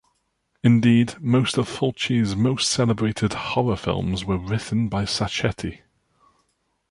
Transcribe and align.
Indeed, 0.63 1.17
most 1.21 1.59
of 1.59 1.69
Fulci's 1.69 2.35
most 2.35 2.67
celebrated 2.71 3.33
horror 3.33 3.75
films 3.75 4.25
were 4.25 4.39
written 4.39 4.89
by 4.89 5.03
Sacchetti. 5.03 5.81